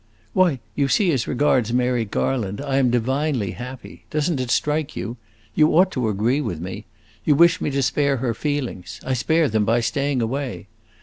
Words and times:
"Why, 0.33 0.59
you 0.73 0.87
see, 0.87 1.11
as 1.11 1.27
regards 1.27 1.71
Mary 1.71 2.05
Garland. 2.05 2.59
I 2.59 2.77
am 2.77 2.89
divinely 2.89 3.51
happy! 3.51 4.05
Does 4.09 4.31
n't 4.31 4.39
it 4.39 4.49
strike 4.49 4.95
you? 4.95 5.17
You 5.53 5.77
ought 5.77 5.91
to 5.91 6.09
agree 6.09 6.41
with 6.41 6.59
me. 6.59 6.85
You 7.23 7.35
wish 7.35 7.61
me 7.61 7.69
to 7.69 7.83
spare 7.83 8.17
her 8.17 8.33
feelings; 8.33 8.99
I 9.05 9.13
spare 9.13 9.47
them 9.47 9.63
by 9.63 9.79
staying 9.81 10.19
away. 10.23 10.65